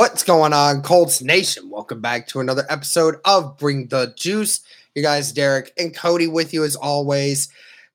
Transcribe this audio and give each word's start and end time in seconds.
What's 0.00 0.24
going 0.24 0.54
on, 0.54 0.80
Colts 0.80 1.20
Nation? 1.20 1.68
Welcome 1.68 2.00
back 2.00 2.26
to 2.28 2.40
another 2.40 2.64
episode 2.70 3.16
of 3.26 3.58
Bring 3.58 3.88
the 3.88 4.14
Juice. 4.16 4.62
You 4.94 5.02
guys, 5.02 5.30
Derek 5.30 5.74
and 5.76 5.94
Cody, 5.94 6.26
with 6.26 6.54
you 6.54 6.64
as 6.64 6.74
always. 6.74 7.48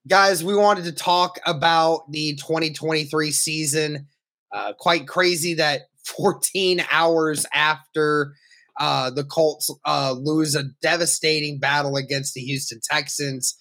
Guys, 0.08 0.44
we 0.44 0.56
wanted 0.56 0.83
to 0.83 0.92
talk 0.92 1.39
about 1.48 2.11
the 2.11 2.36
2023 2.36 3.31
season. 3.31 4.06
Uh, 4.52 4.73
quite 4.73 5.08
crazy 5.08 5.56
that 5.56 5.88
14 6.06 6.86
hours 6.92 7.48
after 7.52 8.36
uh, 8.80 9.09
the 9.09 9.23
Colts 9.23 9.72
uh, 9.83 10.14
lose 10.16 10.53
a 10.53 10.66
devastating 10.83 11.58
battle 11.58 11.95
against 11.95 12.36
the 12.36 12.42
Houston 12.42 12.81
Texans, 12.83 13.58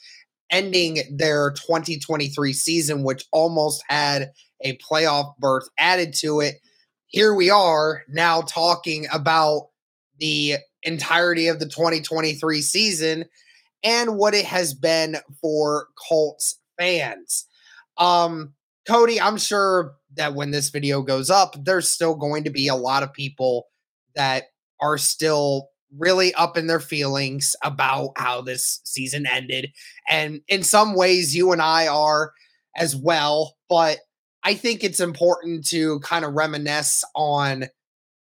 ending 0.50 0.98
their 1.16 1.52
2023 1.52 2.52
season, 2.52 3.04
which 3.04 3.24
almost 3.32 3.82
had 3.88 4.32
a 4.62 4.76
playoff 4.76 5.32
berth 5.38 5.66
added 5.78 6.12
to 6.16 6.40
it 6.40 6.56
here 7.14 7.32
we 7.32 7.48
are 7.48 8.02
now 8.08 8.40
talking 8.40 9.06
about 9.12 9.68
the 10.18 10.56
entirety 10.82 11.46
of 11.46 11.60
the 11.60 11.68
2023 11.68 12.60
season 12.60 13.24
and 13.84 14.16
what 14.16 14.34
it 14.34 14.44
has 14.44 14.74
been 14.74 15.16
for 15.40 15.86
Colts 16.08 16.58
fans. 16.76 17.46
Um, 17.98 18.54
Cody, 18.88 19.20
I'm 19.20 19.36
sure 19.36 19.94
that 20.16 20.34
when 20.34 20.50
this 20.50 20.70
video 20.70 21.02
goes 21.02 21.30
up, 21.30 21.54
there's 21.64 21.88
still 21.88 22.16
going 22.16 22.42
to 22.42 22.50
be 22.50 22.66
a 22.66 22.74
lot 22.74 23.04
of 23.04 23.12
people 23.12 23.68
that 24.16 24.46
are 24.80 24.98
still 24.98 25.68
really 25.96 26.34
up 26.34 26.56
in 26.56 26.66
their 26.66 26.80
feelings 26.80 27.54
about 27.62 28.10
how 28.16 28.40
this 28.40 28.80
season 28.82 29.24
ended. 29.24 29.70
And 30.08 30.40
in 30.48 30.64
some 30.64 30.96
ways, 30.96 31.36
you 31.36 31.52
and 31.52 31.62
I 31.62 31.86
are 31.86 32.32
as 32.76 32.96
well. 32.96 33.54
But 33.68 33.98
I 34.44 34.54
think 34.54 34.84
it's 34.84 35.00
important 35.00 35.66
to 35.68 36.00
kind 36.00 36.24
of 36.24 36.34
reminisce 36.34 37.02
on 37.14 37.64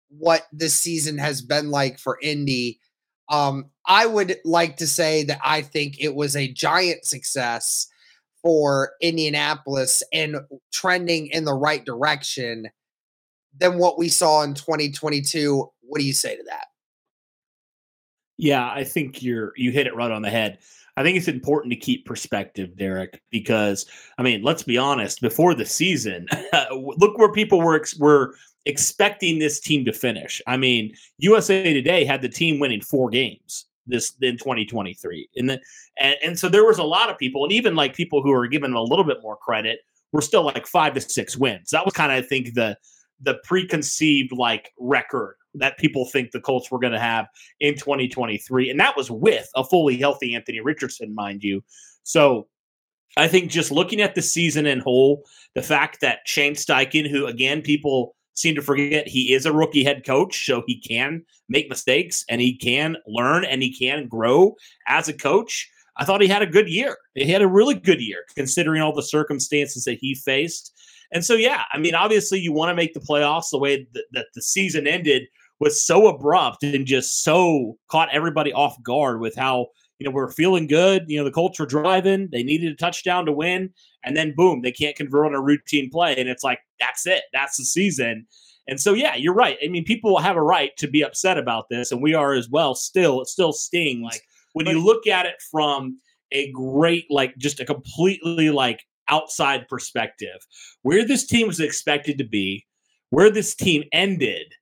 what 0.08 0.46
this 0.52 0.74
season 0.74 1.18
has 1.18 1.42
been 1.42 1.70
like 1.70 1.98
for 1.98 2.18
Indy. 2.22 2.80
Um, 3.30 3.70
I 3.86 4.06
would 4.06 4.38
like 4.44 4.78
to 4.78 4.86
say 4.86 5.24
that 5.24 5.38
I 5.44 5.60
think 5.60 6.00
it 6.00 6.14
was 6.14 6.34
a 6.34 6.50
giant 6.50 7.04
success 7.04 7.88
for 8.42 8.92
Indianapolis 9.02 10.02
and 10.12 10.36
trending 10.72 11.26
in 11.26 11.44
the 11.44 11.54
right 11.54 11.84
direction 11.84 12.68
than 13.58 13.76
what 13.76 13.98
we 13.98 14.08
saw 14.08 14.42
in 14.42 14.54
2022. 14.54 15.68
What 15.82 15.98
do 15.98 16.06
you 16.06 16.14
say 16.14 16.36
to 16.36 16.42
that? 16.44 16.66
Yeah, 18.38 18.66
I 18.66 18.84
think 18.84 19.22
you're 19.22 19.52
you 19.56 19.72
hit 19.72 19.88
it 19.88 19.96
right 19.96 20.12
on 20.12 20.22
the 20.22 20.30
head. 20.30 20.58
I 20.98 21.04
think 21.04 21.16
it's 21.16 21.28
important 21.28 21.72
to 21.72 21.78
keep 21.78 22.04
perspective, 22.04 22.76
Derek, 22.76 23.22
because 23.30 23.86
I 24.18 24.24
mean, 24.24 24.42
let's 24.42 24.64
be 24.64 24.76
honest. 24.76 25.20
Before 25.20 25.54
the 25.54 25.64
season, 25.64 26.26
look 26.72 27.16
where 27.18 27.30
people 27.30 27.60
were 27.60 27.76
ex- 27.76 27.96
were 27.96 28.34
expecting 28.66 29.38
this 29.38 29.60
team 29.60 29.84
to 29.84 29.92
finish. 29.92 30.42
I 30.48 30.56
mean, 30.56 30.92
USA 31.18 31.72
Today 31.72 32.04
had 32.04 32.20
the 32.20 32.28
team 32.28 32.58
winning 32.58 32.80
four 32.80 33.10
games 33.10 33.66
this 33.86 34.12
in 34.20 34.38
2023, 34.38 35.28
and 35.36 35.50
the, 35.50 35.60
and, 36.00 36.16
and 36.22 36.38
so 36.38 36.48
there 36.48 36.66
was 36.66 36.78
a 36.78 36.84
lot 36.84 37.10
of 37.10 37.16
people, 37.16 37.44
and 37.44 37.52
even 37.52 37.76
like 37.76 37.94
people 37.94 38.20
who 38.20 38.32
are 38.32 38.48
given 38.48 38.74
a 38.74 38.82
little 38.82 39.04
bit 39.04 39.18
more 39.22 39.36
credit, 39.36 39.78
were 40.10 40.20
still 40.20 40.42
like 40.42 40.66
five 40.66 40.94
to 40.94 41.00
six 41.00 41.36
wins. 41.36 41.70
That 41.70 41.84
was 41.84 41.94
kind 41.94 42.10
of, 42.10 42.18
I 42.18 42.26
think, 42.26 42.54
the 42.54 42.76
the 43.20 43.38
preconceived 43.44 44.32
like 44.32 44.72
record 44.78 45.36
that 45.54 45.78
people 45.78 46.04
think 46.06 46.30
the 46.30 46.40
Colts 46.40 46.70
were 46.70 46.78
going 46.78 46.92
to 46.92 47.00
have 47.00 47.26
in 47.60 47.74
2023. 47.74 48.70
And 48.70 48.78
that 48.78 48.96
was 48.96 49.10
with 49.10 49.48
a 49.54 49.64
fully 49.64 49.96
healthy 49.96 50.34
Anthony 50.34 50.60
Richardson, 50.60 51.14
mind 51.14 51.42
you. 51.42 51.62
So 52.04 52.48
I 53.16 53.28
think 53.28 53.50
just 53.50 53.72
looking 53.72 54.00
at 54.00 54.14
the 54.14 54.22
season 54.22 54.66
in 54.66 54.80
whole, 54.80 55.24
the 55.54 55.62
fact 55.62 56.00
that 56.00 56.20
Shane 56.26 56.54
Steichen, 56.54 57.10
who 57.10 57.26
again, 57.26 57.62
people 57.62 58.14
seem 58.34 58.54
to 58.54 58.62
forget 58.62 59.08
he 59.08 59.32
is 59.34 59.46
a 59.46 59.52
rookie 59.52 59.82
head 59.82 60.06
coach, 60.06 60.46
so 60.46 60.62
he 60.66 60.80
can 60.80 61.24
make 61.48 61.68
mistakes 61.68 62.24
and 62.28 62.40
he 62.40 62.56
can 62.56 62.96
learn 63.06 63.44
and 63.44 63.62
he 63.62 63.76
can 63.76 64.06
grow 64.06 64.54
as 64.86 65.08
a 65.08 65.12
coach. 65.12 65.68
I 65.96 66.04
thought 66.04 66.20
he 66.20 66.28
had 66.28 66.42
a 66.42 66.46
good 66.46 66.68
year. 66.68 66.96
He 67.14 67.30
had 67.30 67.42
a 67.42 67.48
really 67.48 67.74
good 67.74 68.00
year 68.00 68.24
considering 68.36 68.80
all 68.80 68.94
the 68.94 69.02
circumstances 69.02 69.84
that 69.84 69.98
he 70.00 70.14
faced. 70.14 70.72
And 71.10 71.24
so, 71.24 71.34
yeah, 71.34 71.64
I 71.72 71.78
mean, 71.78 71.94
obviously, 71.94 72.38
you 72.38 72.52
want 72.52 72.70
to 72.70 72.74
make 72.74 72.94
the 72.94 73.00
playoffs 73.00 73.50
the 73.50 73.58
way 73.58 73.86
that, 73.94 74.04
that 74.12 74.26
the 74.34 74.42
season 74.42 74.86
ended 74.86 75.22
was 75.60 75.84
so 75.84 76.06
abrupt 76.06 76.62
and 76.62 76.86
just 76.86 77.22
so 77.22 77.76
caught 77.90 78.08
everybody 78.12 78.52
off 78.52 78.80
guard 78.82 79.20
with 79.20 79.34
how 79.34 79.68
you 79.98 80.04
know 80.04 80.10
we're 80.10 80.30
feeling 80.30 80.66
good. 80.66 81.04
You 81.08 81.18
know 81.18 81.24
the 81.24 81.30
Colts 81.30 81.58
were 81.58 81.66
driving; 81.66 82.28
they 82.30 82.42
needed 82.42 82.72
a 82.72 82.76
touchdown 82.76 83.26
to 83.26 83.32
win, 83.32 83.70
and 84.04 84.16
then 84.16 84.34
boom, 84.36 84.62
they 84.62 84.72
can't 84.72 84.96
convert 84.96 85.26
on 85.26 85.34
a 85.34 85.40
routine 85.40 85.90
play, 85.90 86.16
and 86.16 86.28
it's 86.28 86.44
like 86.44 86.60
that's 86.78 87.06
it, 87.06 87.24
that's 87.32 87.56
the 87.56 87.64
season. 87.64 88.26
And 88.68 88.78
so, 88.78 88.92
yeah, 88.92 89.16
you're 89.16 89.34
right. 89.34 89.56
I 89.64 89.68
mean, 89.68 89.84
people 89.84 90.18
have 90.18 90.36
a 90.36 90.42
right 90.42 90.76
to 90.76 90.86
be 90.86 91.02
upset 91.02 91.38
about 91.38 91.70
this, 91.70 91.90
and 91.90 92.02
we 92.02 92.12
are 92.12 92.34
as 92.34 92.50
well. 92.50 92.74
Still, 92.74 93.22
it 93.22 93.28
still 93.28 93.52
stings 93.52 94.02
like 94.02 94.22
when 94.52 94.66
you 94.66 94.84
look 94.84 95.06
at 95.06 95.24
it 95.24 95.36
from 95.50 95.98
a 96.32 96.52
great, 96.52 97.06
like, 97.10 97.36
just 97.38 97.60
a 97.60 97.64
completely 97.64 98.50
like 98.50 98.84
outside 99.08 99.68
perspective, 99.68 100.38
where 100.82 101.06
this 101.06 101.26
team 101.26 101.46
was 101.46 101.60
expected 101.60 102.18
to 102.18 102.24
be, 102.24 102.66
where 103.10 103.30
this 103.30 103.54
team 103.54 103.84
ended 103.92 104.54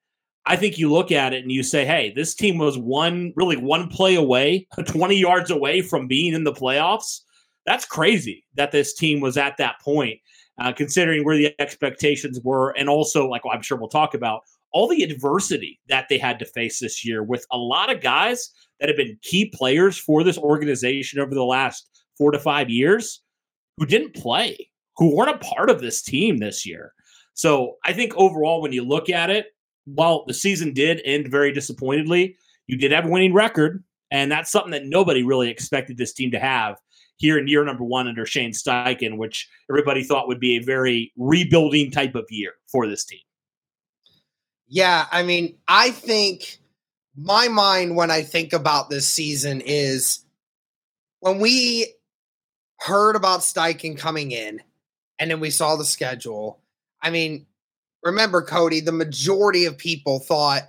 I 0.46 0.54
think 0.54 0.78
you 0.78 0.90
look 0.90 1.10
at 1.10 1.32
it 1.32 1.42
and 1.42 1.50
you 1.50 1.64
say, 1.64 1.84
hey, 1.84 2.12
this 2.14 2.34
team 2.34 2.58
was 2.58 2.78
one, 2.78 3.32
really 3.34 3.56
one 3.56 3.88
play 3.88 4.14
away, 4.14 4.68
20 4.86 5.16
yards 5.16 5.50
away 5.50 5.82
from 5.82 6.06
being 6.06 6.34
in 6.34 6.44
the 6.44 6.52
playoffs. 6.52 7.20
That's 7.66 7.84
crazy 7.84 8.44
that 8.54 8.70
this 8.70 8.94
team 8.94 9.20
was 9.20 9.36
at 9.36 9.56
that 9.56 9.80
point, 9.80 10.20
uh, 10.60 10.72
considering 10.72 11.24
where 11.24 11.36
the 11.36 11.52
expectations 11.60 12.40
were. 12.44 12.70
And 12.78 12.88
also, 12.88 13.28
like 13.28 13.42
I'm 13.50 13.60
sure 13.60 13.76
we'll 13.76 13.88
talk 13.88 14.14
about, 14.14 14.42
all 14.72 14.88
the 14.88 15.02
adversity 15.02 15.80
that 15.88 16.06
they 16.08 16.18
had 16.18 16.38
to 16.38 16.44
face 16.44 16.80
this 16.80 17.04
year 17.04 17.22
with 17.22 17.46
a 17.50 17.56
lot 17.56 17.90
of 17.90 18.02
guys 18.02 18.50
that 18.78 18.88
have 18.88 18.96
been 18.96 19.18
key 19.22 19.50
players 19.54 19.96
for 19.96 20.22
this 20.22 20.38
organization 20.38 21.18
over 21.18 21.34
the 21.34 21.44
last 21.44 21.88
four 22.18 22.30
to 22.30 22.38
five 22.38 22.68
years 22.68 23.22
who 23.76 23.86
didn't 23.86 24.14
play, 24.14 24.70
who 24.96 25.14
weren't 25.14 25.36
a 25.36 25.38
part 25.38 25.70
of 25.70 25.80
this 25.80 26.02
team 26.02 26.38
this 26.38 26.66
year. 26.66 26.92
So 27.34 27.76
I 27.84 27.92
think 27.92 28.14
overall, 28.16 28.62
when 28.62 28.72
you 28.72 28.84
look 28.84 29.10
at 29.10 29.30
it, 29.30 29.46
while 29.84 30.24
the 30.26 30.34
season 30.34 30.72
did 30.72 31.00
end 31.04 31.30
very 31.30 31.52
disappointingly, 31.52 32.36
you 32.66 32.76
did 32.76 32.92
have 32.92 33.04
a 33.04 33.08
winning 33.08 33.34
record, 33.34 33.84
and 34.10 34.30
that's 34.30 34.50
something 34.50 34.72
that 34.72 34.86
nobody 34.86 35.22
really 35.22 35.50
expected 35.50 35.96
this 35.96 36.12
team 36.12 36.30
to 36.32 36.38
have 36.38 36.76
here 37.18 37.38
in 37.38 37.48
year 37.48 37.64
number 37.64 37.84
one 37.84 38.08
under 38.08 38.26
Shane 38.26 38.52
Steichen, 38.52 39.16
which 39.16 39.48
everybody 39.70 40.02
thought 40.02 40.28
would 40.28 40.40
be 40.40 40.56
a 40.56 40.62
very 40.62 41.12
rebuilding 41.16 41.90
type 41.90 42.14
of 42.14 42.26
year 42.30 42.54
for 42.66 42.86
this 42.86 43.04
team. 43.04 43.20
Yeah, 44.68 45.06
I 45.12 45.22
mean, 45.22 45.56
I 45.68 45.90
think 45.90 46.58
my 47.16 47.48
mind 47.48 47.96
when 47.96 48.10
I 48.10 48.22
think 48.22 48.52
about 48.52 48.90
this 48.90 49.06
season 49.06 49.62
is 49.64 50.24
when 51.20 51.38
we 51.38 51.94
heard 52.78 53.16
about 53.16 53.40
Steichen 53.40 53.98
coming 53.98 54.32
in, 54.32 54.60
and 55.18 55.30
then 55.30 55.40
we 55.40 55.50
saw 55.50 55.76
the 55.76 55.84
schedule. 55.84 56.60
I 57.00 57.10
mean, 57.10 57.46
remember, 58.02 58.42
Cody, 58.42 58.80
the 58.80 58.92
majority 58.92 59.64
of 59.64 59.78
people 59.78 60.18
thought 60.18 60.62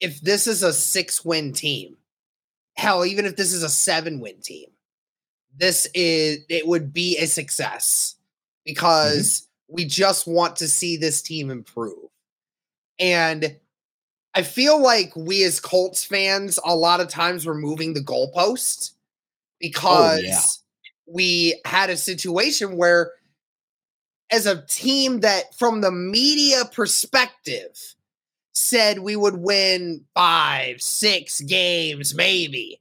if 0.00 0.20
this 0.20 0.46
is 0.46 0.62
a 0.62 0.72
six 0.72 1.24
win 1.24 1.52
team, 1.52 1.96
hell, 2.74 3.04
even 3.04 3.26
if 3.26 3.36
this 3.36 3.52
is 3.52 3.62
a 3.62 3.68
seven 3.68 4.18
win 4.20 4.40
team, 4.40 4.68
this 5.56 5.86
is 5.94 6.38
it 6.48 6.66
would 6.66 6.92
be 6.92 7.18
a 7.18 7.26
success 7.26 8.16
because 8.64 9.42
mm-hmm. 9.42 9.74
we 9.74 9.84
just 9.84 10.26
want 10.26 10.56
to 10.56 10.68
see 10.68 10.96
this 10.96 11.22
team 11.22 11.50
improve. 11.50 12.08
And 12.98 13.56
I 14.34 14.42
feel 14.42 14.80
like 14.80 15.14
we 15.16 15.42
as 15.44 15.60
Colts 15.60 16.04
fans, 16.04 16.58
a 16.64 16.74
lot 16.74 17.00
of 17.00 17.08
times 17.08 17.46
we're 17.46 17.54
moving 17.54 17.94
the 17.94 18.00
goalpost 18.00 18.92
because 19.60 20.20
oh, 20.20 20.26
yeah. 20.26 20.40
we 21.06 21.60
had 21.64 21.90
a 21.90 21.96
situation 21.96 22.76
where, 22.76 23.12
as 24.32 24.46
a 24.46 24.64
team 24.66 25.20
that, 25.20 25.54
from 25.56 25.80
the 25.80 25.92
media 25.92 26.64
perspective, 26.72 27.94
said 28.52 28.98
we 28.98 29.16
would 29.16 29.36
win 29.36 30.04
five, 30.14 30.80
six 30.80 31.40
games, 31.40 32.14
maybe. 32.14 32.80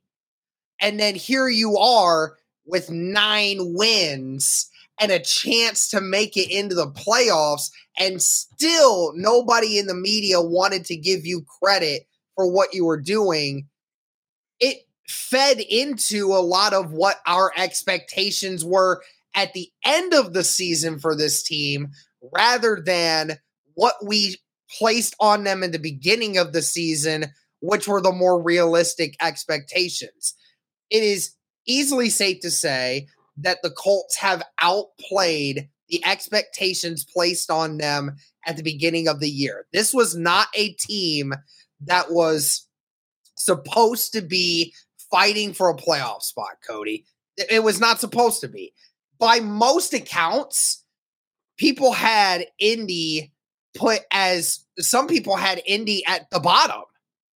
And 0.81 0.99
then 0.99 1.15
here 1.15 1.47
you 1.47 1.77
are 1.77 2.37
with 2.65 2.89
nine 2.89 3.73
wins 3.73 4.69
and 4.99 5.11
a 5.11 5.19
chance 5.19 5.89
to 5.89 6.01
make 6.01 6.37
it 6.37 6.51
into 6.51 6.75
the 6.75 6.91
playoffs. 6.91 7.71
And 7.97 8.21
still, 8.21 9.13
nobody 9.15 9.77
in 9.77 9.87
the 9.87 9.95
media 9.95 10.41
wanted 10.41 10.85
to 10.85 10.95
give 10.95 11.25
you 11.25 11.45
credit 11.61 12.03
for 12.35 12.51
what 12.51 12.73
you 12.73 12.85
were 12.85 12.99
doing. 12.99 13.67
It 14.59 14.87
fed 15.09 15.59
into 15.59 16.27
a 16.27 16.37
lot 16.37 16.71
of 16.73 16.91
what 16.91 17.17
our 17.25 17.51
expectations 17.57 18.63
were 18.63 19.01
at 19.33 19.53
the 19.53 19.69
end 19.83 20.13
of 20.13 20.33
the 20.33 20.43
season 20.43 20.99
for 20.99 21.15
this 21.15 21.41
team 21.41 21.89
rather 22.33 22.81
than 22.85 23.37
what 23.73 23.95
we 24.05 24.35
placed 24.77 25.15
on 25.19 25.43
them 25.43 25.63
in 25.63 25.71
the 25.71 25.79
beginning 25.79 26.37
of 26.37 26.53
the 26.53 26.61
season, 26.61 27.25
which 27.59 27.87
were 27.87 28.01
the 28.01 28.11
more 28.11 28.39
realistic 28.41 29.15
expectations. 29.19 30.35
It 30.91 31.01
is 31.01 31.31
easily 31.65 32.09
safe 32.09 32.41
to 32.41 32.51
say 32.51 33.07
that 33.37 33.63
the 33.63 33.71
Colts 33.71 34.15
have 34.17 34.43
outplayed 34.61 35.69
the 35.87 36.05
expectations 36.05 37.03
placed 37.03 37.49
on 37.49 37.77
them 37.77 38.15
at 38.45 38.57
the 38.57 38.63
beginning 38.63 39.07
of 39.07 39.19
the 39.19 39.29
year. 39.29 39.65
This 39.73 39.91
was 39.91 40.15
not 40.15 40.49
a 40.53 40.73
team 40.73 41.33
that 41.81 42.11
was 42.11 42.67
supposed 43.37 44.13
to 44.13 44.21
be 44.21 44.73
fighting 45.11 45.53
for 45.53 45.69
a 45.69 45.75
playoff 45.75 46.21
spot, 46.21 46.57
Cody. 46.65 47.05
It 47.49 47.63
was 47.63 47.79
not 47.79 47.99
supposed 47.99 48.41
to 48.41 48.47
be. 48.47 48.73
By 49.17 49.39
most 49.39 49.93
accounts, 49.93 50.83
people 51.57 51.91
had 51.91 52.45
Indy 52.59 53.33
put 53.75 54.01
as 54.11 54.65
some 54.77 55.07
people 55.07 55.35
had 55.35 55.61
Indy 55.65 56.05
at 56.05 56.29
the 56.31 56.39
bottom. 56.39 56.83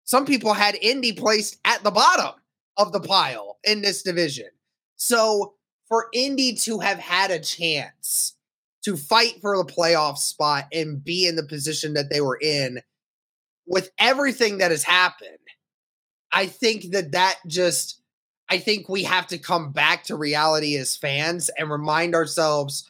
Some 0.05 0.25
people 0.27 0.53
had 0.53 0.77
Indy 0.77 1.13
placed 1.13 1.59
at 1.65 1.83
the 1.83 1.91
bottom 1.91 2.41
of 2.77 2.93
the 2.93 3.01
pile 3.01 3.59
in 3.65 3.83
this 3.83 4.03
division. 4.03 4.49
So 4.97 5.55
for 5.89 6.09
Indy 6.13 6.55
to 6.57 6.79
have 6.79 6.99
had 6.99 7.31
a 7.31 7.39
chance 7.39 8.37
to 8.85 8.97
fight 8.97 9.41
for 9.41 9.57
the 9.57 9.65
playoff 9.65 10.19
spot 10.19 10.67
and 10.73 11.05
be 11.05 11.27
in 11.27 11.37
the 11.37 11.45
position 11.45 11.95
that 11.95 12.11
they 12.11 12.21
were 12.21 12.39
in 12.41 12.81
with 13.67 13.91
everything 13.99 14.59
that 14.59 14.71
has 14.71 14.83
happened, 14.83 15.39
I 16.33 16.47
think 16.47 16.91
that 16.93 17.13
that 17.13 17.39
just 17.47 18.01
I 18.49 18.59
think 18.59 18.89
we 18.89 19.05
have 19.05 19.27
to 19.29 19.39
come 19.39 19.73
back 19.73 20.05
to 20.05 20.17
reality 20.17 20.77
as 20.77 20.97
fans 20.97 21.51
and 21.57 21.71
remind 21.71 22.15
ourselves 22.15 22.89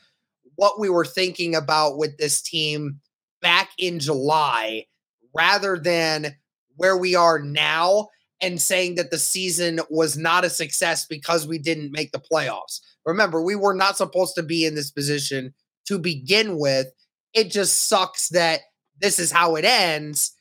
what 0.57 0.79
we 0.81 0.89
were 0.89 1.05
thinking 1.05 1.55
about 1.55 1.99
with 1.99 2.19
this 2.19 2.43
team 2.43 3.01
back 3.41 3.71
in 3.79 3.99
July 3.99 4.87
rather 5.35 5.79
than 5.79 6.37
where 6.77 6.97
we 6.97 7.15
are 7.15 7.39
now 7.39 8.09
and 8.41 8.61
saying 8.61 8.97
that 8.97 9.11
the 9.11 9.19
season 9.19 9.81
was 9.89 10.17
not 10.17 10.45
a 10.45 10.51
success 10.51 11.07
because 11.07 11.47
we 11.47 11.59
didn't 11.59 11.93
make 11.93 12.11
the 12.11 12.21
playoffs. 12.21 12.81
Remember, 13.07 13.41
we 13.41 13.55
were 13.55 13.75
not 13.75 13.97
supposed 13.97 14.35
to 14.35 14.43
be 14.43 14.65
in 14.65 14.75
this 14.75 14.91
position 14.91 15.55
to 15.87 15.99
begin 15.99 16.59
with. 16.59 16.89
It 17.35 17.51
just 17.51 17.89
sucks 17.89 18.31
that 18.31 18.61
this 19.01 19.19
is 19.19 19.31
how 19.31 19.55
it 19.55 19.65
ends 19.65 20.33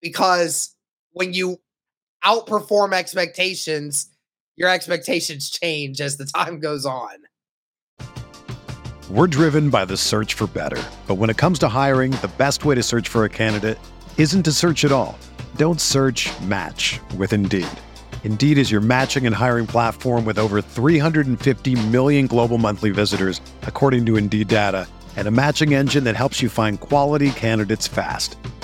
because 0.00 0.74
when 1.12 1.32
you 1.34 1.60
outperform 2.24 2.92
expectations, 2.92 4.08
your 4.56 4.68
expectations 4.68 5.50
change 5.50 6.00
as 6.00 6.16
the 6.16 6.24
time 6.36 6.60
goes 6.60 6.86
on. 6.86 7.16
We're 9.10 9.26
driven 9.26 9.70
by 9.70 9.86
the 9.86 9.96
search 9.96 10.34
for 10.34 10.46
better. 10.46 10.80
But 11.08 11.16
when 11.16 11.30
it 11.30 11.36
comes 11.36 11.58
to 11.60 11.68
hiring, 11.68 12.12
the 12.12 12.30
best 12.38 12.64
way 12.64 12.76
to 12.76 12.82
search 12.82 13.08
for 13.08 13.24
a 13.24 13.28
candidate 13.28 13.76
isn't 14.16 14.44
to 14.44 14.52
search 14.52 14.84
at 14.84 14.92
all. 14.92 15.18
Don't 15.56 15.80
search 15.80 16.30
match 16.42 17.00
with 17.16 17.32
Indeed. 17.32 17.66
Indeed 18.22 18.56
is 18.56 18.70
your 18.70 18.80
matching 18.80 19.26
and 19.26 19.34
hiring 19.34 19.66
platform 19.66 20.24
with 20.24 20.38
over 20.38 20.62
350 20.62 21.74
million 21.88 22.28
global 22.28 22.56
monthly 22.56 22.90
visitors, 22.90 23.40
according 23.62 24.06
to 24.06 24.16
Indeed 24.16 24.46
data, 24.46 24.86
and 25.16 25.26
a 25.26 25.32
matching 25.32 25.74
engine 25.74 26.04
that 26.04 26.14
helps 26.14 26.40
you 26.40 26.48
find 26.48 26.78
quality 26.78 27.32
candidates 27.32 27.88
fast. 27.88 28.36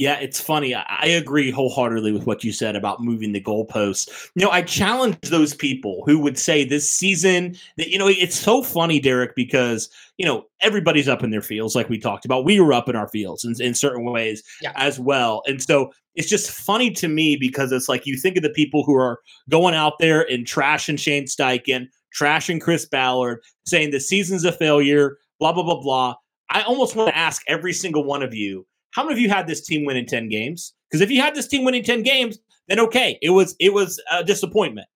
Yeah, 0.00 0.18
it's 0.18 0.40
funny. 0.40 0.74
I 0.74 1.04
agree 1.04 1.50
wholeheartedly 1.50 2.12
with 2.12 2.26
what 2.26 2.42
you 2.42 2.52
said 2.52 2.74
about 2.74 3.02
moving 3.02 3.32
the 3.32 3.40
goalposts. 3.42 4.30
You 4.34 4.42
know, 4.42 4.50
I 4.50 4.62
challenge 4.62 5.18
those 5.28 5.52
people 5.52 6.04
who 6.06 6.18
would 6.20 6.38
say 6.38 6.64
this 6.64 6.88
season 6.88 7.54
that, 7.76 7.90
you 7.90 7.98
know, 7.98 8.08
it's 8.08 8.34
so 8.34 8.62
funny, 8.62 8.98
Derek, 8.98 9.36
because, 9.36 9.90
you 10.16 10.24
know, 10.24 10.46
everybody's 10.62 11.06
up 11.06 11.22
in 11.22 11.28
their 11.28 11.42
fields, 11.42 11.76
like 11.76 11.90
we 11.90 11.98
talked 11.98 12.24
about. 12.24 12.46
We 12.46 12.60
were 12.60 12.72
up 12.72 12.88
in 12.88 12.96
our 12.96 13.08
fields 13.08 13.44
in, 13.44 13.54
in 13.60 13.74
certain 13.74 14.02
ways 14.10 14.42
yeah. 14.62 14.72
as 14.76 14.98
well. 14.98 15.42
And 15.46 15.62
so 15.62 15.92
it's 16.14 16.30
just 16.30 16.50
funny 16.50 16.90
to 16.92 17.06
me 17.06 17.36
because 17.36 17.70
it's 17.70 17.86
like 17.86 18.06
you 18.06 18.16
think 18.16 18.38
of 18.38 18.42
the 18.42 18.48
people 18.48 18.82
who 18.84 18.94
are 18.94 19.20
going 19.50 19.74
out 19.74 19.98
there 19.98 20.22
and 20.32 20.46
trashing 20.46 20.98
Shane 20.98 21.26
Steichen, 21.26 21.88
trashing 22.18 22.62
Chris 22.62 22.86
Ballard, 22.86 23.40
saying 23.66 23.90
the 23.90 24.00
season's 24.00 24.46
a 24.46 24.52
failure, 24.52 25.18
blah, 25.38 25.52
blah, 25.52 25.62
blah, 25.62 25.82
blah. 25.82 26.14
I 26.48 26.62
almost 26.62 26.96
want 26.96 27.10
to 27.10 27.16
ask 27.16 27.42
every 27.46 27.74
single 27.74 28.02
one 28.02 28.22
of 28.22 28.32
you 28.32 28.66
how 28.92 29.04
many 29.04 29.14
of 29.14 29.18
you 29.18 29.28
had 29.28 29.46
this 29.46 29.64
team 29.64 29.84
winning 29.84 30.06
10 30.06 30.28
games? 30.28 30.74
Because 30.88 31.00
if 31.00 31.10
you 31.10 31.20
had 31.20 31.34
this 31.34 31.48
team 31.48 31.64
winning 31.64 31.84
10 31.84 32.02
games, 32.02 32.38
then 32.68 32.80
okay, 32.80 33.18
it 33.22 33.30
was 33.30 33.56
it 33.60 33.72
was 33.72 34.00
a 34.10 34.24
disappointment. 34.24 34.86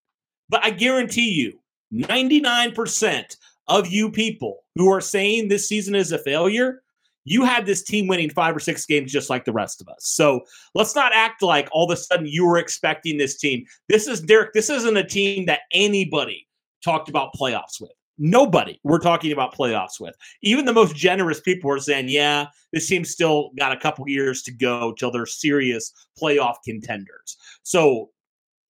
But 0.49 0.65
I 0.65 0.71
guarantee 0.71 1.31
you, 1.31 1.59
99% 1.93 3.37
of 3.69 3.87
you 3.89 4.11
people 4.11 4.65
who 4.75 4.91
are 4.93 5.01
saying 5.01 5.49
this 5.49 5.69
season 5.69 5.95
is 5.95 6.13
a 6.13 6.19
failure, 6.19 6.83
you 7.25 7.45
had 7.45 7.67
this 7.67 7.83
team 7.83 8.07
winning 8.07 8.31
five 8.31 8.55
or 8.55 8.61
six 8.61 8.85
games 8.85 9.11
just 9.11 9.31
like 9.31 9.45
the 9.45 9.53
rest 9.53 9.81
of 9.81 9.89
us. 9.89 10.07
So 10.07 10.43
let's 10.75 10.95
not 10.95 11.13
act 11.15 11.43
like 11.43 11.69
all 11.73 11.91
of 11.91 11.97
a 11.97 12.01
sudden 12.01 12.27
you 12.27 12.47
were 12.47 12.59
expecting 12.59 13.17
this 13.17 13.37
team. 13.37 13.65
This 13.89 14.07
is 14.07 14.21
Derek, 14.21 14.53
this 14.53 14.69
isn't 14.71 14.97
a 14.97 15.07
team 15.07 15.47
that 15.47 15.61
anybody 15.73 16.47
talked 16.85 17.09
about 17.09 17.35
playoffs 17.35 17.81
with 17.81 17.93
nobody 18.19 18.79
we're 18.85 18.99
talking 18.99 19.33
about 19.33 19.55
playoffs 19.55 20.01
with. 20.01 20.15
Even 20.43 20.65
the 20.65 20.73
most 20.73 20.97
generous 20.97 21.41
people 21.41 21.71
are 21.71 21.79
saying, 21.79 22.09
yeah, 22.09 22.47
this 22.73 22.89
team's 22.89 23.11
still 23.11 23.51
got 23.59 23.73
a 23.73 23.77
couple 23.77 24.09
years 24.09 24.43
to 24.43 24.53
go 24.53 24.93
till 24.93 25.11
they're 25.11 25.27
serious 25.27 25.93
playoff 26.21 26.57
contenders. 26.65 27.37
So 27.63 28.11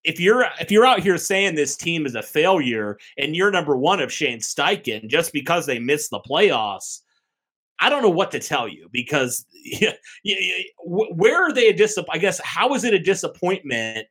if 0.03 0.19
you're 0.19 0.45
if 0.59 0.71
you're 0.71 0.85
out 0.85 0.99
here 0.99 1.17
saying 1.17 1.55
this 1.55 1.75
team 1.75 2.05
is 2.05 2.15
a 2.15 2.21
failure 2.21 2.97
and 3.17 3.35
you're 3.35 3.51
number 3.51 3.75
one 3.75 3.99
of 3.99 4.11
Shane 4.11 4.39
Steichen 4.39 5.07
just 5.07 5.33
because 5.33 5.65
they 5.65 5.79
missed 5.79 6.11
the 6.11 6.19
playoffs, 6.19 7.01
I 7.79 7.89
don't 7.89 8.03
know 8.03 8.09
what 8.09 8.31
to 8.31 8.39
tell 8.39 8.67
you 8.67 8.87
because 8.91 9.45
yeah, 9.63 9.93
yeah, 10.23 10.63
where 10.85 11.43
are 11.43 11.51
they 11.51 11.69
a 11.69 11.73
dis? 11.73 11.97
I 12.09 12.17
guess 12.17 12.39
how 12.43 12.73
is 12.75 12.83
it 12.83 12.93
a 12.93 12.99
disappointment 12.99 14.07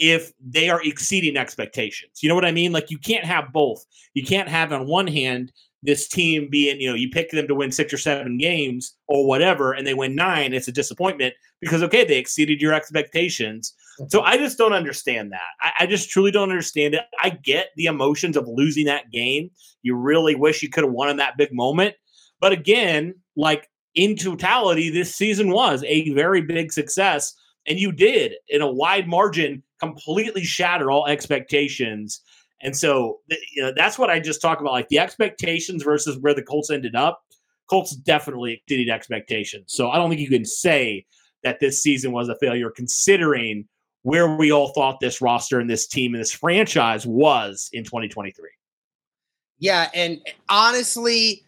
if 0.00 0.32
they 0.40 0.70
are 0.70 0.82
exceeding 0.82 1.36
expectations. 1.36 2.22
You 2.22 2.28
know 2.28 2.34
what 2.34 2.46
I 2.46 2.52
mean? 2.52 2.72
Like 2.72 2.90
you 2.90 2.98
can't 2.98 3.24
have 3.24 3.52
both. 3.52 3.84
You 4.14 4.24
can't 4.24 4.48
have 4.48 4.72
on 4.72 4.88
one 4.88 5.06
hand 5.06 5.52
this 5.82 6.08
team 6.08 6.48
being, 6.50 6.80
you 6.80 6.88
know, 6.88 6.94
you 6.94 7.08
pick 7.10 7.30
them 7.30 7.46
to 7.46 7.54
win 7.54 7.70
six 7.70 7.92
or 7.92 7.98
seven 7.98 8.36
games 8.38 8.96
or 9.06 9.26
whatever, 9.26 9.72
and 9.72 9.86
they 9.86 9.94
win 9.94 10.14
nine, 10.14 10.52
it's 10.52 10.68
a 10.68 10.72
disappointment 10.72 11.34
because 11.60 11.82
okay, 11.82 12.04
they 12.04 12.18
exceeded 12.18 12.60
your 12.60 12.74
expectations. 12.74 13.74
So 14.08 14.22
I 14.22 14.38
just 14.38 14.56
don't 14.56 14.72
understand 14.72 15.32
that. 15.32 15.40
I, 15.60 15.72
I, 15.80 15.86
just 15.86 16.08
truly 16.08 16.30
don't 16.30 16.50
understand 16.50 16.94
it. 16.94 17.02
I 17.22 17.30
get 17.30 17.68
the 17.76 17.84
emotions 17.84 18.36
of 18.36 18.48
losing 18.48 18.86
that 18.86 19.10
game. 19.10 19.50
You 19.82 19.94
really 19.94 20.34
wish 20.34 20.62
you 20.62 20.70
could 20.70 20.84
have 20.84 20.92
won 20.92 21.10
in 21.10 21.18
that 21.18 21.36
big 21.36 21.52
moment. 21.52 21.96
But 22.40 22.52
again, 22.52 23.14
like 23.36 23.68
in 23.94 24.16
totality, 24.16 24.88
this 24.88 25.14
season 25.14 25.50
was 25.50 25.84
a 25.84 26.10
very 26.14 26.40
big 26.40 26.72
success. 26.72 27.34
And 27.66 27.78
you 27.78 27.92
did, 27.92 28.34
in 28.48 28.62
a 28.62 28.72
wide 28.72 29.06
margin, 29.06 29.62
completely 29.80 30.44
shatter 30.44 30.90
all 30.90 31.06
expectations. 31.06 32.20
And 32.62 32.76
so 32.76 33.20
you 33.28 33.62
know, 33.62 33.72
that's 33.74 33.98
what 33.98 34.10
I 34.10 34.20
just 34.20 34.42
talk 34.42 34.60
about 34.60 34.72
like 34.72 34.88
the 34.88 34.98
expectations 34.98 35.82
versus 35.82 36.18
where 36.18 36.34
the 36.34 36.42
Colts 36.42 36.70
ended 36.70 36.94
up. 36.94 37.22
Colts 37.68 37.94
definitely 37.94 38.54
exceeded 38.54 38.90
expectations. 38.90 39.66
So 39.68 39.90
I 39.90 39.96
don't 39.96 40.10
think 40.10 40.20
you 40.20 40.28
can 40.28 40.44
say 40.44 41.06
that 41.42 41.60
this 41.60 41.82
season 41.82 42.12
was 42.12 42.28
a 42.28 42.36
failure 42.36 42.70
considering 42.70 43.66
where 44.02 44.36
we 44.36 44.50
all 44.50 44.72
thought 44.72 44.98
this 45.00 45.20
roster 45.20 45.60
and 45.60 45.68
this 45.68 45.86
team 45.86 46.14
and 46.14 46.20
this 46.20 46.32
franchise 46.32 47.06
was 47.06 47.68
in 47.72 47.84
2023. 47.84 48.48
Yeah, 49.58 49.90
and 49.94 50.20
honestly, 50.48 51.44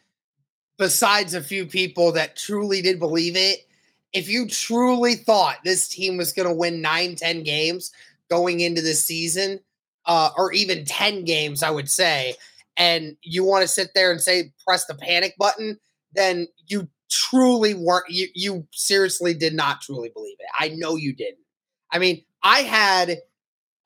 besides 0.78 1.34
a 1.34 1.42
few 1.42 1.66
people 1.66 2.12
that 2.12 2.36
truly 2.36 2.82
did 2.82 2.98
believe 2.98 3.36
it, 3.36 3.66
if 4.12 4.28
you 4.28 4.46
truly 4.46 5.14
thought 5.14 5.56
this 5.64 5.88
team 5.88 6.18
was 6.18 6.32
going 6.32 6.48
to 6.48 6.54
win 6.54 6.82
nine, 6.82 7.16
10 7.16 7.42
games 7.42 7.90
going 8.32 8.60
into 8.60 8.80
the 8.80 8.94
season, 8.94 9.60
uh, 10.06 10.30
or 10.38 10.54
even 10.54 10.86
10 10.86 11.24
games, 11.24 11.62
I 11.62 11.68
would 11.68 11.90
say, 11.90 12.34
and 12.78 13.14
you 13.20 13.44
want 13.44 13.60
to 13.60 13.68
sit 13.68 13.90
there 13.94 14.10
and 14.10 14.22
say, 14.22 14.54
press 14.66 14.86
the 14.86 14.94
panic 14.94 15.34
button, 15.38 15.78
then 16.14 16.48
you 16.66 16.88
truly 17.10 17.74
weren't, 17.74 18.08
you, 18.08 18.28
you 18.34 18.66
seriously 18.72 19.34
did 19.34 19.52
not 19.52 19.82
truly 19.82 20.08
believe 20.08 20.36
it. 20.38 20.46
I 20.58 20.68
know 20.68 20.96
you 20.96 21.14
didn't. 21.14 21.44
I 21.92 21.98
mean, 21.98 22.24
I 22.42 22.60
had 22.60 23.18